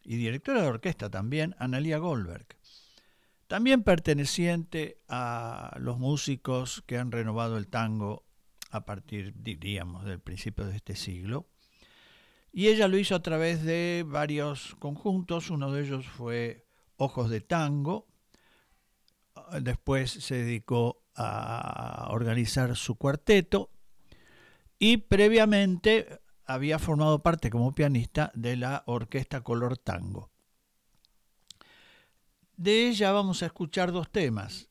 y 0.05 0.15
directora 0.15 0.62
de 0.62 0.69
orquesta 0.69 1.09
también, 1.09 1.53
Analia 1.59 1.97
Goldberg. 1.97 2.47
También 3.47 3.83
perteneciente 3.83 5.01
a 5.09 5.75
los 5.81 5.99
músicos 5.99 6.81
que 6.88 6.97
han 6.97 7.12
renovado 7.12 7.57
el 7.57 7.67
tango 7.67 8.23
a 8.71 8.86
partir, 8.86 9.33
diríamos, 9.36 10.05
del 10.05 10.21
principio 10.21 10.65
de 10.65 10.77
este 10.77 10.95
siglo. 10.95 11.49
Y 12.53 12.67
ella 12.67 12.88
lo 12.88 12.97
hizo 12.97 13.15
a 13.15 13.21
través 13.21 13.63
de 13.63 14.05
varios 14.07 14.75
conjuntos, 14.79 15.49
uno 15.49 15.73
de 15.73 15.83
ellos 15.83 16.05
fue 16.07 16.65
Ojos 16.95 17.29
de 17.29 17.41
Tango, 17.41 18.07
después 19.62 20.12
se 20.12 20.36
dedicó 20.36 21.03
a 21.15 22.08
organizar 22.12 22.75
su 22.75 22.95
cuarteto 22.95 23.69
y 24.79 24.97
previamente 24.97 26.21
había 26.45 26.79
formado 26.79 27.23
parte 27.23 27.49
como 27.49 27.73
pianista 27.73 28.32
de 28.36 28.58
la 28.58 28.84
orquesta 28.86 29.41
Color 29.41 29.77
Tango. 29.77 30.32
De 32.58 32.89
ella 32.89 33.12
vamos 33.12 33.43
a 33.43 33.47
escuchar 33.47 33.91
dos 33.91 34.12
temas 34.12 34.69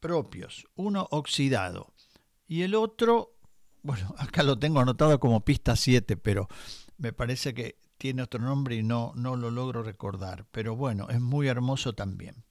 propios, 0.00 0.66
uno 0.74 1.06
oxidado 1.10 1.92
y 2.46 2.62
el 2.62 2.74
otro, 2.74 3.36
bueno, 3.82 4.14
acá 4.18 4.42
lo 4.42 4.58
tengo 4.58 4.80
anotado 4.80 5.18
como 5.18 5.44
pista 5.44 5.76
7, 5.76 6.16
pero 6.16 6.48
me 6.98 7.12
parece 7.12 7.54
que 7.54 7.78
tiene 7.98 8.22
otro 8.22 8.40
nombre 8.40 8.76
y 8.76 8.82
no, 8.82 9.12
no 9.14 9.36
lo 9.36 9.50
logro 9.50 9.82
recordar, 9.82 10.46
pero 10.50 10.76
bueno, 10.76 11.08
es 11.08 11.20
muy 11.20 11.48
hermoso 11.48 11.94
también. 11.94 12.44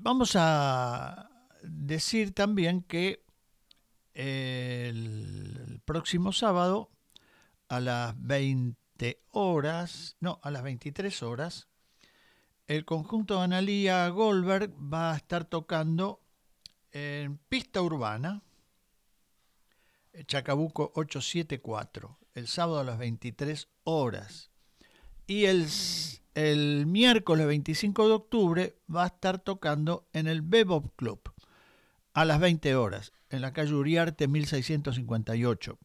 Vamos 0.00 0.36
a 0.36 1.28
decir 1.60 2.32
también 2.32 2.82
que 2.82 3.24
el 4.14 5.82
próximo 5.84 6.32
sábado 6.32 6.92
a 7.68 7.80
las 7.80 8.14
20 8.16 9.24
horas, 9.32 10.16
no, 10.20 10.38
a 10.44 10.52
las 10.52 10.62
23 10.62 11.20
horas, 11.24 11.66
el 12.68 12.84
conjunto 12.84 13.42
Analía 13.42 14.08
Goldberg 14.10 14.72
va 14.72 15.14
a 15.14 15.16
estar 15.16 15.44
tocando 15.44 16.22
en 16.92 17.38
pista 17.48 17.82
urbana, 17.82 18.44
Chacabuco 20.26 20.92
874, 20.94 22.18
el 22.34 22.46
sábado 22.46 22.78
a 22.78 22.84
las 22.84 22.98
23 22.98 23.68
horas. 23.82 24.52
Y 25.26 25.46
el, 25.46 25.66
el 26.38 26.86
miércoles 26.86 27.48
25 27.48 28.06
de 28.06 28.14
octubre 28.14 28.76
va 28.94 29.02
a 29.02 29.06
estar 29.08 29.40
tocando 29.40 30.06
en 30.12 30.28
el 30.28 30.42
Bebop 30.42 30.94
Club 30.94 31.20
a 32.14 32.24
las 32.24 32.38
20 32.38 32.76
horas, 32.76 33.12
en 33.30 33.40
la 33.40 33.52
calle 33.52 33.74
Uriarte 33.74 34.28
1658. 34.28 35.78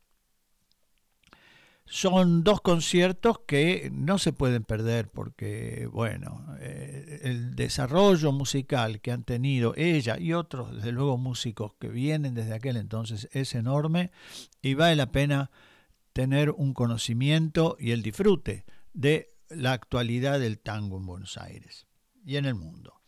Son 1.86 2.44
dos 2.44 2.62
conciertos 2.62 3.40
que 3.48 3.90
no 3.92 4.20
se 4.20 4.32
pueden 4.32 4.64
perder 4.64 5.10
porque, 5.10 5.90
bueno, 5.92 6.46
eh, 6.60 7.22
el 7.24 7.56
desarrollo 7.56 8.32
musical 8.32 9.02
que 9.02 9.12
han 9.12 9.24
tenido 9.24 9.74
ella 9.76 10.20
y 10.20 10.34
otros, 10.34 10.76
desde 10.76 10.92
luego, 10.92 11.18
músicos 11.18 11.74
que 11.80 11.90
vienen 11.90 12.36
desde 12.36 12.54
aquel 12.54 12.78
entonces 12.78 13.28
es 13.32 13.56
enorme 13.56 14.12
y 14.62 14.76
vale 14.76 14.96
la 14.98 15.12
pena 15.12 15.50
tener 16.14 16.52
un 16.52 16.76
conocimiento 16.76 17.76
y 17.80 17.90
el 17.90 18.04
disfrute 18.04 18.66
de 18.94 19.33
la 19.56 19.74
actualidad 19.74 20.40
del 20.40 20.60
tango 20.60 20.98
en 20.98 21.06
Buenos 21.06 21.38
Aires 21.38 21.88
y 22.26 22.38
en 22.38 22.46
el 22.46 22.56
mundo. 22.56 23.02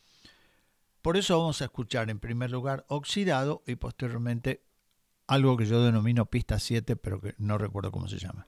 Por 1.02 1.18
eso 1.18 1.38
vamos 1.38 1.62
a 1.62 1.66
escuchar 1.66 2.10
en 2.10 2.20
primer 2.20 2.52
lugar 2.52 2.86
Oxidado 2.88 3.64
y 3.68 3.76
posteriormente 3.76 4.64
algo 5.28 5.58
que 5.58 5.66
yo 5.66 5.84
denomino 5.84 6.26
pista 6.26 6.60
7, 6.60 6.96
pero 6.96 7.22
que 7.22 7.36
no 7.38 7.58
recuerdo 7.58 7.92
cómo 7.92 8.08
se 8.08 8.18
llama. 8.18 8.48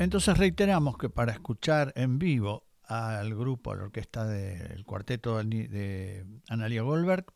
Entonces 0.00 0.38
reiteramos 0.38 0.96
que 0.96 1.10
para 1.10 1.32
escuchar 1.32 1.92
en 1.94 2.18
vivo 2.18 2.64
al 2.84 3.34
grupo, 3.34 3.70
a 3.70 3.76
la 3.76 3.82
orquesta 3.82 4.24
del 4.24 4.82
cuarteto 4.86 5.36
de 5.44 6.24
Analia 6.48 6.80
Goldberg, 6.80 7.26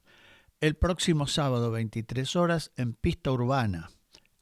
el 0.63 0.75
próximo 0.75 1.27
sábado 1.27 1.71
23 1.71 2.37
horas 2.37 2.73
en 2.77 2.95
Pista 2.95 3.31
Urbana, 3.33 3.91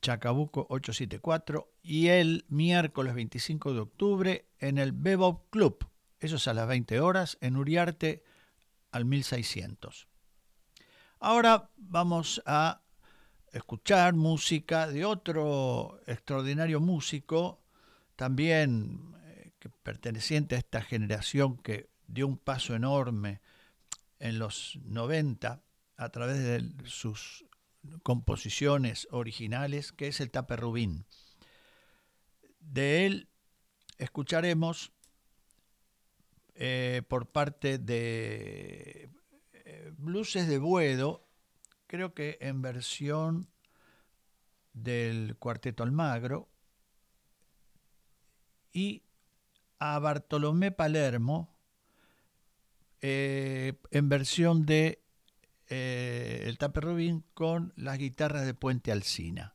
Chacabuco 0.03 0.69
874, 0.71 1.73
y 1.83 2.07
el 2.11 2.45
miércoles 2.49 3.13
25 3.17 3.75
de 3.75 3.81
octubre 3.81 4.47
en 4.61 4.79
el 4.79 4.93
Bebop 4.93 5.51
Club, 5.51 5.85
eso 6.21 6.37
es 6.37 6.47
a 6.47 6.55
las 6.55 6.69
20 6.69 7.01
horas, 7.01 7.39
en 7.41 7.57
Uriarte 7.57 8.23
al 8.93 9.05
1600. 9.05 10.07
Ahora 11.19 11.71
vamos 11.77 12.41
a 12.47 12.83
escuchar 13.51 14.15
música 14.15 14.87
de 14.87 15.05
otro 15.05 15.99
extraordinario 16.07 16.79
músico, 16.79 17.62
también 18.17 19.15
eh, 19.27 19.53
perteneciente 19.83 20.55
a 20.55 20.59
esta 20.59 20.83
generación 20.83 21.57
que 21.57 21.91
dio 22.07 22.27
un 22.27 22.39
paso 22.39 22.75
enorme 22.75 23.41
en 24.19 24.39
los 24.39 24.79
90 24.85 25.63
a 25.97 26.09
través 26.11 26.39
de 26.39 26.89
sus 26.89 27.45
composiciones 28.03 29.09
originales, 29.11 29.93
que 29.93 30.09
es 30.09 30.21
el 30.21 30.31
Tape 30.31 30.57
Rubín. 30.57 31.07
De 32.61 33.07
él 33.07 33.29
escucharemos 33.99 34.93
eh, 36.55 37.03
por 37.09 37.27
parte 37.27 37.79
de 37.79 39.11
eh, 39.65 39.93
de 39.97 40.59
Buedo, 40.59 41.27
creo 41.87 42.15
que 42.15 42.39
en 42.41 42.63
versión 42.63 43.49
del 44.73 45.37
Cuarteto 45.39 45.83
Almagro, 45.83 46.49
y 48.73 49.03
a 49.79 49.99
Bartolomé 49.99 50.71
Palermo 50.71 51.53
eh, 53.01 53.75
en 53.91 54.09
versión 54.09 54.65
de 54.65 55.03
eh, 55.69 56.45
el 56.47 56.59
Tape 56.59 56.81
Rubin 56.81 57.25
con 57.35 57.73
las 57.77 57.99
guitarras 57.99 58.47
de 58.47 58.55
Puente 58.55 58.93
Alcina. 58.93 59.55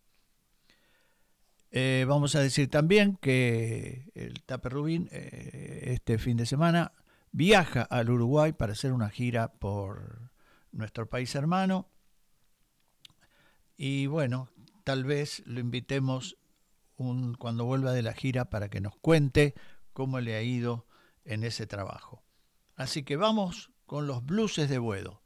Eh, 1.71 2.05
vamos 2.07 2.35
a 2.35 2.39
decir 2.39 2.69
también 2.69 3.17
que 3.21 4.11
el 4.15 4.43
Tape 4.43 4.69
Rubin 4.69 5.09
este 5.11 6.17
fin 6.17 6.37
de 6.37 6.45
semana 6.45 6.93
viaja 7.31 7.83
al 7.83 8.09
Uruguay 8.09 8.53
para 8.53 8.73
hacer 8.73 8.93
una 8.93 9.09
gira 9.09 9.53
por 9.53 10.31
nuestro 10.71 11.09
país 11.09 11.35
hermano 11.35 11.89
y 13.77 14.07
bueno, 14.07 14.49
tal 14.83 15.03
vez 15.03 15.43
lo 15.45 15.59
invitemos 15.59 16.37
cuando 16.97 17.65
vuelva 17.65 17.93
de 17.93 18.01
la 18.01 18.13
gira 18.13 18.49
para 18.49 18.69
que 18.69 18.81
nos 18.81 18.95
cuente 18.97 19.53
cómo 19.93 20.19
le 20.19 20.35
ha 20.35 20.41
ido 20.41 20.87
en 21.23 21.43
ese 21.43 21.67
trabajo. 21.67 22.23
Así 22.75 23.03
que 23.03 23.15
vamos 23.15 23.71
con 23.85 24.07
los 24.07 24.25
blueses 24.25 24.69
de 24.69 24.79
Buedo. 24.79 25.21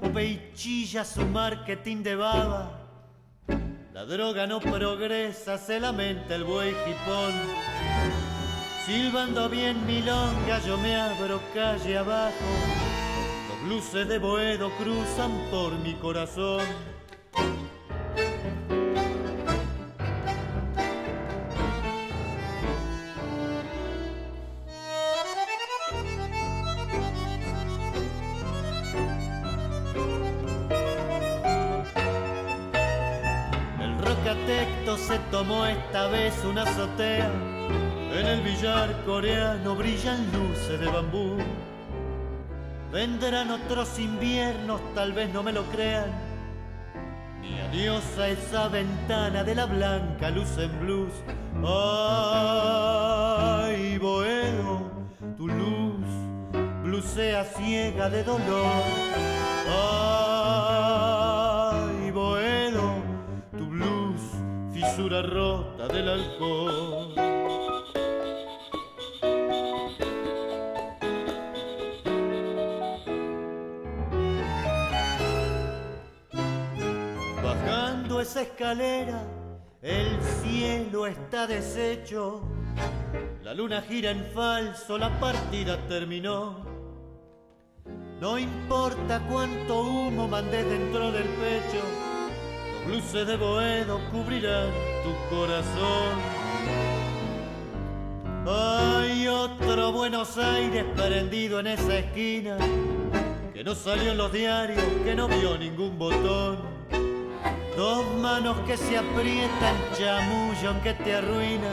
Escupe 0.00 0.24
y 0.24 0.52
chilla 0.54 1.04
su 1.04 1.24
marketing 1.26 2.02
de 2.02 2.16
baba. 2.16 2.70
La 3.92 4.04
droga 4.04 4.46
no 4.46 4.60
progresa, 4.60 5.58
se 5.58 5.78
lamenta 5.78 6.34
el 6.34 6.44
buey 6.44 6.70
jipón. 6.70 7.32
Silbando 8.86 9.48
bien 9.48 9.84
milonga, 9.86 10.60
yo 10.64 10.78
me 10.78 10.96
abro 10.96 11.40
calle 11.54 11.98
abajo. 11.98 12.32
Los 13.48 13.68
luces 13.68 14.08
de 14.08 14.18
Boedo 14.18 14.70
cruzan 14.78 15.32
por 15.50 15.72
mi 15.80 15.94
corazón. 15.94 16.64
Una 36.50 36.62
azotea. 36.64 37.30
En 38.12 38.26
el 38.26 38.40
billar 38.42 39.04
coreano 39.06 39.76
brillan 39.76 40.18
luces 40.32 40.80
de 40.80 40.88
bambú. 40.88 41.36
Vendrán 42.92 43.52
otros 43.52 43.98
inviernos, 44.00 44.80
tal 44.94 45.12
vez 45.12 45.32
no 45.32 45.44
me 45.44 45.52
lo 45.52 45.62
crean. 45.66 46.10
Ni 47.40 47.60
adiós 47.60 48.02
a 48.18 48.28
esa 48.28 48.66
ventana 48.68 49.44
de 49.44 49.54
la 49.54 49.66
blanca 49.66 50.30
luz 50.30 50.58
en 50.58 50.80
blues. 50.80 51.12
Ay, 53.62 53.96
Boedo, 53.98 54.90
tu 55.36 55.46
luz 55.46 56.04
blusea 56.82 57.44
ciega 57.44 58.10
de 58.10 58.24
dolor. 58.24 58.82
Ay, 59.68 60.09
fisura 64.90 65.22
rota 65.22 65.86
del 65.88 66.08
alcohol. 66.08 67.14
Bajando 77.42 78.20
esa 78.20 78.42
escalera, 78.42 79.22
el 79.82 80.20
cielo 80.42 81.06
está 81.06 81.46
deshecho. 81.46 82.42
La 83.42 83.54
luna 83.54 83.82
gira 83.82 84.10
en 84.10 84.24
falso, 84.32 84.98
la 84.98 85.10
partida 85.20 85.76
terminó. 85.88 86.64
No 88.20 88.38
importa 88.38 89.20
cuánto 89.30 89.82
humo 89.82 90.28
mandé 90.28 90.64
dentro 90.64 91.10
del 91.12 91.24
pecho 91.24 92.09
luces 92.86 93.26
de 93.26 93.36
Boedo 93.36 94.00
cubrirán 94.10 94.70
tu 95.02 95.36
corazón. 95.36 96.40
Hay 98.46 99.28
otro 99.28 99.92
Buenos 99.92 100.38
Aires 100.38 100.84
prendido 100.96 101.60
en 101.60 101.68
esa 101.68 101.98
esquina, 101.98 102.56
que 103.52 103.62
no 103.62 103.74
salió 103.74 104.12
en 104.12 104.18
los 104.18 104.32
diarios, 104.32 104.82
que 105.04 105.14
no 105.14 105.28
vio 105.28 105.58
ningún 105.58 105.98
botón. 105.98 106.58
Dos 107.76 108.04
manos 108.20 108.58
que 108.66 108.76
se 108.76 108.98
aprietan, 108.98 109.76
chamullo 109.94 110.82
que 110.82 110.94
te 110.94 111.14
arruina. 111.14 111.72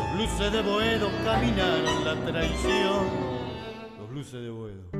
Los 0.00 0.20
luces 0.20 0.52
de 0.52 0.62
Boedo 0.62 1.08
caminaron 1.24 2.04
la 2.04 2.14
traición. 2.26 3.06
Los 3.98 4.10
luces 4.10 4.42
de 4.42 4.50
Boedo. 4.50 4.97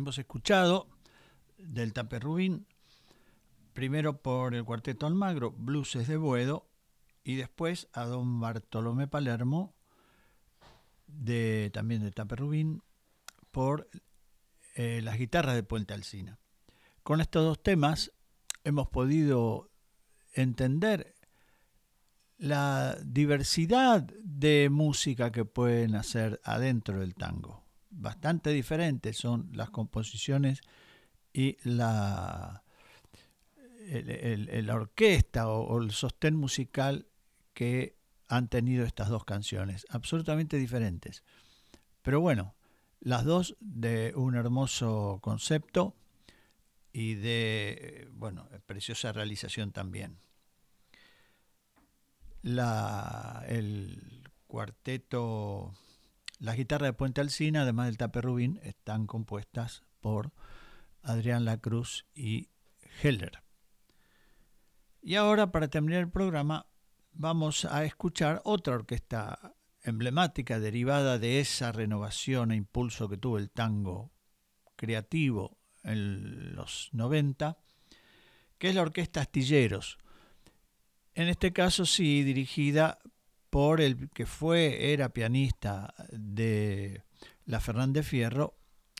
Hemos 0.00 0.16
escuchado 0.16 0.88
del 1.58 1.92
Rubín, 2.20 2.66
primero 3.74 4.22
por 4.22 4.54
el 4.54 4.64
Cuarteto 4.64 5.06
Almagro, 5.06 5.52
Blues 5.52 5.92
de 5.92 6.16
Buedo, 6.16 6.66
y 7.22 7.36
después 7.36 7.86
a 7.92 8.04
don 8.04 8.40
Bartolomé 8.40 9.08
Palermo, 9.08 9.74
de, 11.06 11.70
también 11.74 12.02
de 12.02 12.12
Rubín, 12.34 12.82
por 13.50 13.90
eh, 14.74 15.02
las 15.02 15.18
guitarras 15.18 15.54
de 15.54 15.64
Puente 15.64 15.92
Alsina. 15.92 16.38
Con 17.02 17.20
estos 17.20 17.44
dos 17.44 17.62
temas 17.62 18.10
hemos 18.64 18.88
podido 18.88 19.70
entender 20.32 21.14
la 22.38 22.96
diversidad 23.04 24.02
de 24.22 24.70
música 24.70 25.30
que 25.30 25.44
pueden 25.44 25.94
hacer 25.94 26.40
adentro 26.42 27.00
del 27.00 27.14
tango 27.14 27.69
bastante 27.90 28.50
diferentes 28.50 29.16
son 29.16 29.50
las 29.52 29.70
composiciones 29.70 30.60
y 31.32 31.56
la, 31.64 32.62
el, 33.88 34.70
orquesta 34.70 35.48
o, 35.48 35.80
el 35.80 35.90
sostén 35.90 36.36
musical 36.36 37.06
que 37.52 37.96
han 38.28 38.48
tenido 38.48 38.84
estas 38.84 39.08
dos 39.08 39.24
canciones, 39.24 39.86
absolutamente 39.90 40.56
diferentes. 40.56 41.24
Pero 42.02 42.20
bueno, 42.20 42.54
las 43.00 43.24
dos 43.24 43.56
de 43.60 44.12
un 44.14 44.36
hermoso 44.36 45.18
concepto 45.20 45.96
y 46.92 47.14
de, 47.14 48.08
bueno, 48.12 48.48
preciosa 48.66 49.12
realización 49.12 49.72
también. 49.72 50.18
La, 52.42 53.44
el 53.48 54.30
cuarteto 54.46 55.74
las 56.40 56.56
guitarras 56.56 56.88
de 56.88 56.92
Puente 56.94 57.20
Alcina, 57.20 57.62
además 57.62 57.86
del 57.86 57.98
tape 57.98 58.22
Rubín, 58.22 58.58
están 58.62 59.06
compuestas 59.06 59.82
por 60.00 60.32
Adrián 61.02 61.44
Lacruz 61.44 62.06
y 62.14 62.48
Heller. 63.02 63.42
Y 65.02 65.16
ahora, 65.16 65.52
para 65.52 65.68
terminar 65.68 66.00
el 66.00 66.10
programa, 66.10 66.66
vamos 67.12 67.66
a 67.66 67.84
escuchar 67.84 68.40
otra 68.44 68.74
orquesta 68.74 69.54
emblemática 69.82 70.58
derivada 70.58 71.18
de 71.18 71.40
esa 71.40 71.72
renovación 71.72 72.52
e 72.52 72.56
impulso 72.56 73.08
que 73.08 73.18
tuvo 73.18 73.36
el 73.36 73.50
tango 73.50 74.10
creativo 74.76 75.58
en 75.82 76.54
los 76.54 76.88
90, 76.92 77.58
que 78.56 78.70
es 78.70 78.74
la 78.74 78.82
Orquesta 78.82 79.20
Astilleros. 79.20 79.98
En 81.14 81.28
este 81.28 81.52
caso 81.52 81.84
sí 81.84 82.22
dirigida 82.22 82.98
por 83.50 83.80
el 83.80 84.08
que 84.10 84.26
fue, 84.26 84.92
era 84.92 85.10
pianista 85.10 85.92
de 86.10 87.02
la 87.44 87.60
Fernández 87.60 88.06
Fierro, 88.06 88.54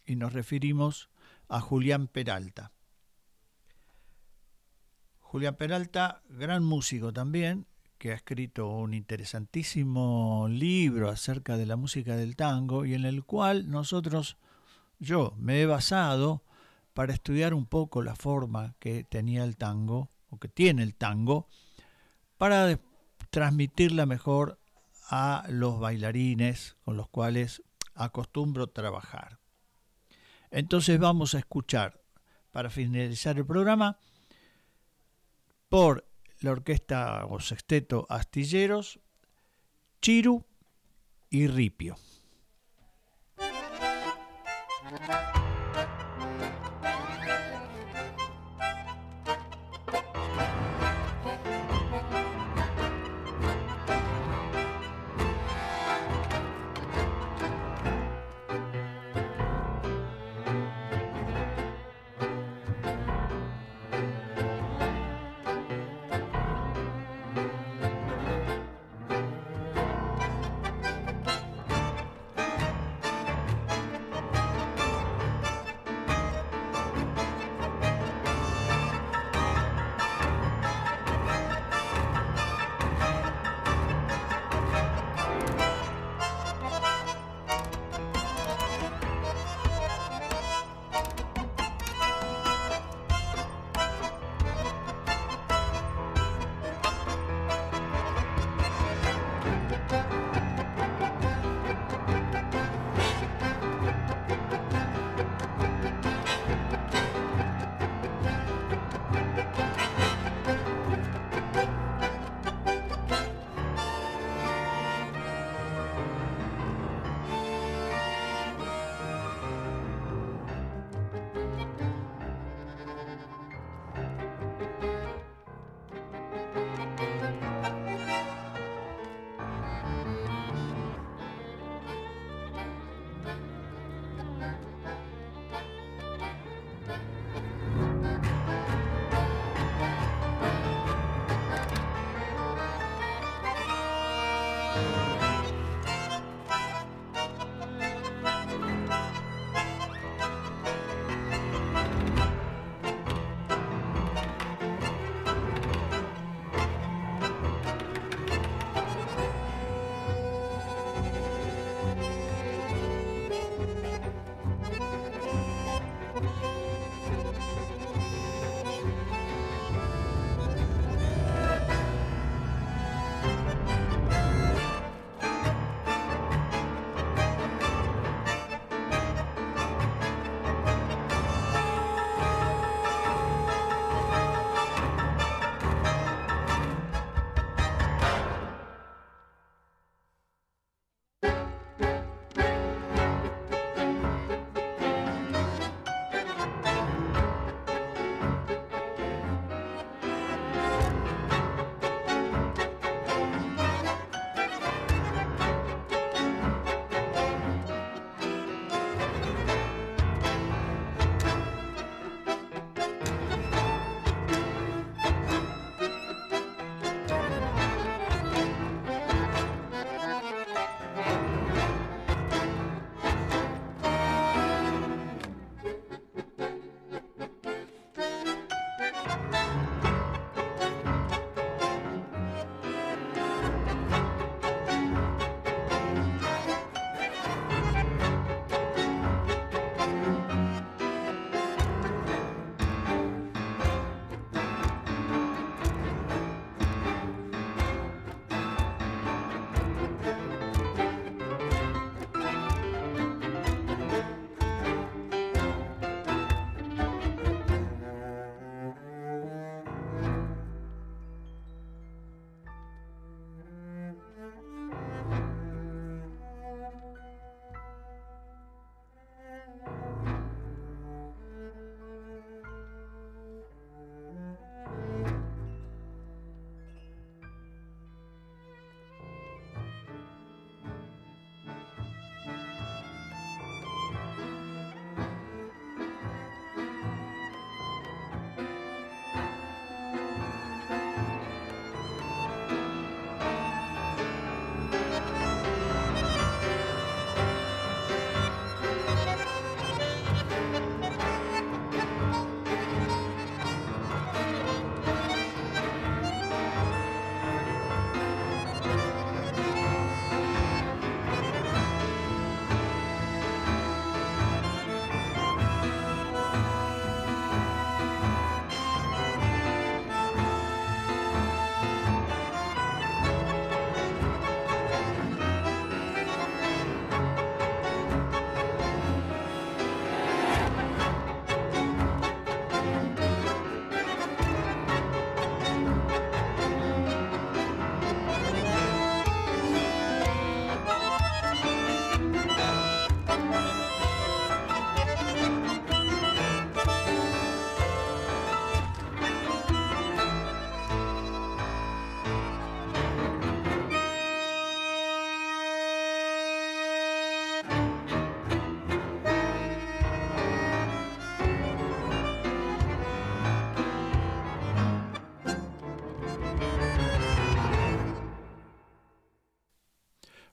y 0.05 0.17
nos 0.17 0.33
referimos 0.33 1.09
a 1.49 1.61
Julián 1.61 2.09
Peralta. 2.09 2.73
Julián 5.21 5.55
Peralta, 5.55 6.23
gran 6.29 6.65
músico 6.65 7.13
también, 7.13 7.67
que 7.99 8.11
ha 8.11 8.15
escrito 8.17 8.67
un 8.69 8.95
interesantísimo 8.95 10.49
libro 10.51 11.11
acerca 11.11 11.57
de 11.57 11.67
la 11.67 11.77
música 11.77 12.17
del 12.17 12.35
tango 12.35 12.85
y 12.87 12.95
en 12.95 13.05
el 13.05 13.25
cual 13.25 13.71
nosotros, 13.71 14.39
yo 14.99 15.35
me 15.39 15.61
he 15.61 15.67
basado 15.67 16.43
para 16.95 17.13
estudiar 17.13 17.55
un 17.55 17.67
poco 17.67 18.03
la 18.03 18.17
forma 18.17 18.75
que 18.81 19.05
tenía 19.05 19.45
el 19.45 19.57
tango, 19.57 20.11
o 20.31 20.39
que 20.39 20.49
tiene 20.49 20.83
el 20.83 20.95
tango, 20.95 21.49
para 22.39 22.81
transmitirla 23.31 24.07
mejor 24.07 24.59
a 25.09 25.45
los 25.49 25.81
bailarines 25.81 26.76
con 26.85 26.97
los 26.97 27.09
cuales 27.09 27.62
acostumbro 27.95 28.68
trabajar. 28.68 29.39
Entonces 30.51 30.99
vamos 30.99 31.35
a 31.35 31.39
escuchar, 31.39 32.01
para 32.51 32.70
finalizar 32.70 33.37
el 33.39 33.47
programa, 33.47 33.99
por 35.68 36.07
la 36.41 36.51
orquesta 36.51 37.26
o 37.26 37.39
sexteto 37.41 38.07
Astilleros, 38.09 38.99
Chiru 40.01 40.45
y 41.28 41.47
Ripio. 41.47 41.97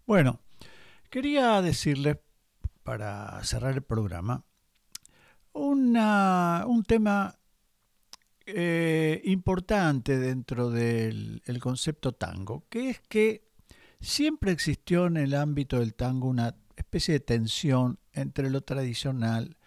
Bueno, 0.08 0.40
quería 1.10 1.62
decirles, 1.62 2.16
para 2.84 3.44
cerrar 3.44 3.74
el 3.74 3.82
programa, 3.82 4.46
un 5.52 6.86
tema 6.88 7.38
eh, 8.46 9.22
importante 9.26 10.18
dentro 10.18 10.70
del 10.70 11.42
el 11.46 11.60
concepto 11.60 12.14
tango, 12.14 12.64
que 12.70 12.90
es 12.90 13.02
que 13.02 13.50
siempre 14.00 14.54
existió 14.54 15.08
en 15.08 15.18
el 15.18 15.36
ámbito 15.36 15.80
del 15.80 15.94
tango 15.94 16.30
una 16.30 16.56
especie 16.78 17.16
de 17.16 17.20
tensión 17.20 18.00
entre 18.14 18.50
lo 18.50 18.62
tradicional 18.62 19.58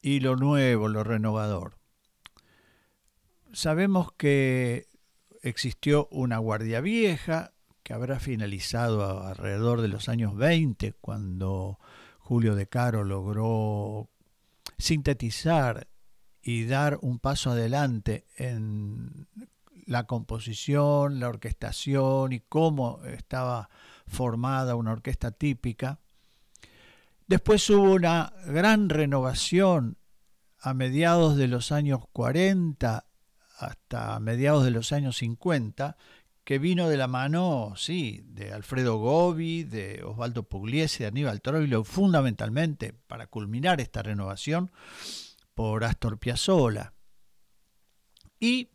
y 0.00 0.20
lo 0.20 0.36
nuevo, 0.36 0.88
lo 0.88 1.04
renovador. 1.04 1.76
Sabemos 3.52 4.10
que 4.12 4.88
existió 5.42 6.08
una 6.10 6.38
guardia 6.38 6.80
vieja 6.80 7.52
habrá 7.92 8.18
finalizado 8.18 9.22
alrededor 9.24 9.80
de 9.82 9.88
los 9.88 10.08
años 10.08 10.36
20, 10.36 10.94
cuando 10.94 11.78
Julio 12.18 12.54
De 12.54 12.66
Caro 12.66 13.04
logró 13.04 14.08
sintetizar 14.78 15.88
y 16.42 16.64
dar 16.64 16.98
un 17.02 17.18
paso 17.18 17.50
adelante 17.50 18.26
en 18.36 19.28
la 19.86 20.04
composición, 20.06 21.20
la 21.20 21.28
orquestación 21.28 22.32
y 22.32 22.40
cómo 22.40 23.00
estaba 23.04 23.68
formada 24.06 24.74
una 24.74 24.92
orquesta 24.92 25.30
típica. 25.30 26.00
Después 27.26 27.68
hubo 27.70 27.92
una 27.92 28.32
gran 28.46 28.88
renovación 28.88 29.98
a 30.58 30.74
mediados 30.74 31.36
de 31.36 31.48
los 31.48 31.72
años 31.72 32.00
40 32.12 33.06
hasta 33.58 34.18
mediados 34.20 34.64
de 34.64 34.70
los 34.70 34.92
años 34.92 35.16
50, 35.18 35.96
que 36.44 36.58
vino 36.58 36.88
de 36.88 36.96
la 36.96 37.06
mano, 37.06 37.74
sí, 37.76 38.22
de 38.26 38.52
Alfredo 38.52 38.98
Gobi, 38.98 39.62
de 39.64 40.02
Osvaldo 40.04 40.42
Pugliese, 40.42 41.04
de 41.04 41.08
Aníbal 41.08 41.40
Troilo, 41.40 41.84
fundamentalmente 41.84 42.92
para 43.06 43.28
culminar 43.28 43.80
esta 43.80 44.02
renovación 44.02 44.72
por 45.54 45.84
Astor 45.84 46.18
Piazzolla. 46.18 46.94
Y 48.40 48.70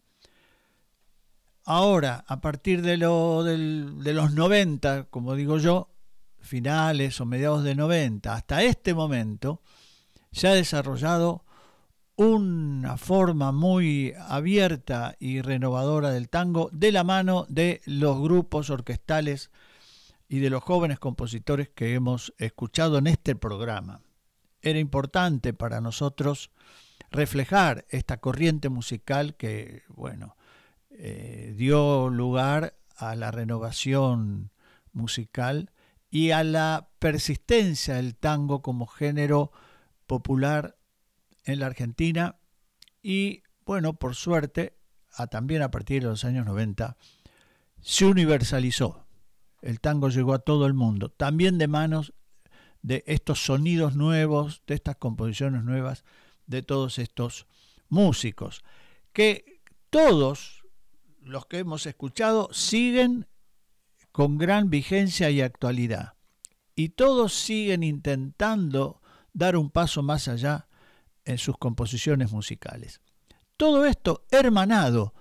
ahora, 1.65 2.23
a 2.27 2.39
partir 2.39 2.81
de, 2.81 2.95
lo, 2.95 3.43
de 3.43 4.13
los 4.13 4.31
90, 4.31 5.05
como 5.09 5.35
digo 5.35 5.57
yo, 5.57 5.89
finales 6.39 7.19
o 7.19 7.25
mediados 7.25 7.65
de 7.65 7.75
90, 7.75 8.33
hasta 8.33 8.63
este 8.63 8.93
momento, 8.93 9.61
se 10.31 10.47
ha 10.47 10.53
desarrollado 10.53 11.43
una 12.17 12.97
forma 12.97 13.51
muy 13.51 14.13
abierta 14.27 15.15
y 15.19 15.41
renovadora 15.41 16.09
del 16.09 16.29
tango 16.29 16.69
de 16.73 16.91
la 16.91 17.03
mano 17.03 17.45
de 17.47 17.81
los 17.85 18.19
grupos 18.19 18.71
orquestales 18.71 19.51
y 20.27 20.39
de 20.39 20.49
los 20.49 20.63
jóvenes 20.63 20.97
compositores 20.97 21.69
que 21.69 21.93
hemos 21.93 22.33
escuchado 22.39 22.97
en 22.97 23.05
este 23.05 23.35
programa. 23.35 24.01
Era 24.63 24.79
importante 24.79 25.53
para 25.53 25.79
nosotros 25.79 26.49
reflejar 27.11 27.85
esta 27.89 28.17
corriente 28.17 28.69
musical 28.69 29.35
que, 29.35 29.83
bueno, 29.89 30.35
eh, 30.89 31.53
dio 31.55 32.09
lugar 32.09 32.75
a 32.95 33.15
la 33.15 33.29
renovación 33.29 34.51
musical 34.91 35.71
y 36.09 36.31
a 36.31 36.43
la 36.43 36.89
persistencia 36.97 37.93
del 37.95 38.15
tango 38.15 38.63
como 38.63 38.87
género 38.87 39.51
popular 40.07 40.76
en 41.47 41.59
la 41.59 41.65
Argentina 41.65 42.35
y, 43.01 43.41
bueno, 43.65 43.93
por 43.93 44.15
suerte, 44.15 44.77
a, 45.13 45.27
también 45.27 45.61
a 45.61 45.71
partir 45.71 46.03
de 46.03 46.09
los 46.09 46.25
años 46.25 46.45
90, 46.45 46.97
se 47.81 48.05
universalizó. 48.05 49.05
El 49.61 49.79
tango 49.79 50.09
llegó 50.09 50.33
a 50.33 50.39
todo 50.39 50.67
el 50.67 50.73
mundo, 50.73 51.09
también 51.09 51.57
de 51.57 51.67
manos 51.67 52.13
de 52.81 53.03
estos 53.07 53.43
sonidos 53.43 53.95
nuevos, 53.95 54.61
de 54.67 54.75
estas 54.75 54.97
composiciones 54.97 55.63
nuevas 55.63 56.03
de 56.45 56.61
todos 56.61 56.99
estos 56.99 57.47
músicos, 57.89 58.63
que 59.13 59.61
todos 59.89 60.65
los 61.21 61.45
que 61.47 61.59
hemos 61.59 61.85
escuchado 61.85 62.49
siguen 62.51 63.27
con 64.11 64.37
gran 64.37 64.69
vigencia 64.69 65.29
y 65.29 65.41
actualidad. 65.41 66.13
Y 66.75 66.89
todos 66.89 67.33
siguen 67.33 67.83
intentando 67.83 69.01
dar 69.33 69.55
un 69.55 69.69
paso 69.69 70.03
más 70.03 70.27
allá 70.27 70.66
en 71.27 71.37
sus 71.37 71.57
composiciones 71.57 72.31
musicales. 72.31 73.01
Todo 73.57 73.85
esto 73.85 74.25
hermanado 74.31 75.13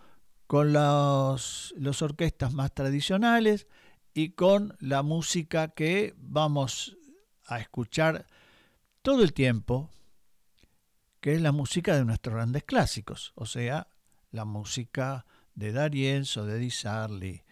con 0.47 0.73
las 0.73 1.75
los 1.77 2.01
orquestas 2.01 2.53
más 2.53 2.73
tradicionales 2.73 3.67
y 4.15 4.31
con 4.31 4.77
la 4.79 5.03
música 5.03 5.69
que 5.69 6.15
vamos 6.17 6.97
a 7.45 7.59
escuchar 7.59 8.27
todo 9.03 9.25
el 9.25 9.33
tiempo 9.33 9.91
que 11.21 11.35
es 11.35 11.41
la 11.41 11.51
música 11.51 11.97
de 11.97 12.05
nuestros 12.05 12.37
grandes 12.37 12.63
clásicos, 12.63 13.33
o 13.35 13.47
sea, 13.47 13.89
la 14.31 14.45
música 14.45 15.27
de 15.57 15.73
D'Arienzo, 15.73 16.47
de 16.47 16.59
Di 16.59 16.71
Sarli, 16.71 17.43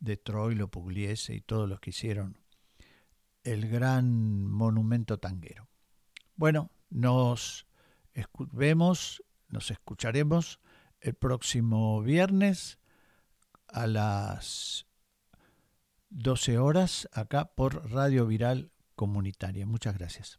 de 0.00 0.18
Troilo 0.18 0.68
Pugliese 0.68 1.34
y 1.34 1.40
todos 1.40 1.66
los 1.66 1.80
que 1.80 1.90
hicieron 1.90 2.36
el 3.42 3.70
gran 3.70 4.46
monumento 4.46 5.18
tanguero. 5.18 5.66
Bueno, 6.36 6.70
nos 6.90 7.66
vemos, 8.52 9.22
nos 9.48 9.70
escucharemos 9.70 10.60
el 11.00 11.14
próximo 11.14 12.00
viernes 12.02 12.78
a 13.68 13.86
las 13.86 14.86
12 16.10 16.58
horas 16.58 17.08
acá 17.12 17.46
por 17.54 17.90
Radio 17.90 18.26
Viral 18.26 18.70
Comunitaria. 18.94 19.66
Muchas 19.66 19.96
gracias. 19.96 20.38